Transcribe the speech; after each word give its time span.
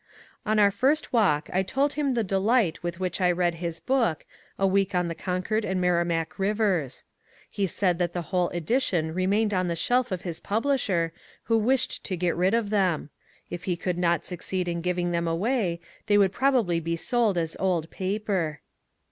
On 0.47 0.57
our 0.57 0.71
first 0.71 1.13
walk 1.13 1.47
I 1.53 1.61
told 1.61 1.93
him 1.93 2.15
the 2.15 2.23
delight 2.23 2.81
with 2.81 2.99
which 2.99 3.21
I 3.21 3.31
read 3.31 3.53
his 3.61 3.79
book," 3.79 4.25
A 4.57 4.65
"Week 4.65 4.95
on 4.95 5.09
the 5.09 5.13
Concord 5.13 5.63
and 5.63 5.79
Merrimack 5.79 6.39
Rivers." 6.39 7.03
He 7.51 7.67
said 7.67 7.99
that 7.99 8.11
the 8.11 8.23
whole 8.33 8.49
edition 8.49 9.13
remained 9.13 9.53
on 9.53 9.67
the 9.67 9.75
shelf 9.75 10.11
of 10.11 10.21
his 10.23 10.39
publisher, 10.39 11.13
who 11.43 11.57
wished 11.59 12.03
to 12.05 12.17
get 12.17 12.35
rid 12.35 12.55
of 12.55 12.71
them. 12.71 13.11
If 13.51 13.65
he 13.65 13.75
could 13.77 13.99
not 13.99 14.25
succeed 14.25 14.67
in 14.67 14.81
giving 14.81 15.11
them 15.11 15.27
away 15.27 15.79
they 16.07 16.17
would 16.17 16.31
probably 16.33 16.79
be 16.79 16.95
sold 16.95 17.37
as 17.37 17.55
old 17.59 17.91
paper. 17.91 18.61